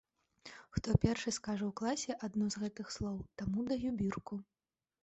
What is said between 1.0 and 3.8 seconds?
першы скажа ў класе адно з гэтых слоў, таму